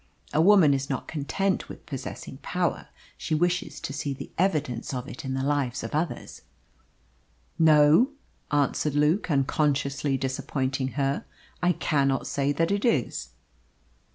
A 0.33 0.41
woman 0.41 0.73
is 0.73 0.89
not 0.89 1.07
content 1.07 1.69
with 1.69 1.85
possessing 1.85 2.39
power; 2.41 2.87
she 3.19 3.35
wishes 3.35 3.79
to 3.81 3.93
see 3.93 4.15
the 4.15 4.31
evidence 4.35 4.95
of 4.95 5.07
it 5.07 5.23
in 5.23 5.35
the 5.35 5.43
lives 5.43 5.83
of 5.83 5.93
others. 5.93 6.41
"No," 7.59 8.09
answered 8.49 8.95
Luke, 8.95 9.29
unconsciously 9.29 10.17
disappointing 10.17 10.93
her; 10.93 11.25
"I 11.61 11.73
cannot 11.73 12.25
say 12.25 12.51
that 12.51 12.71
it 12.71 12.83
is." 12.83 13.29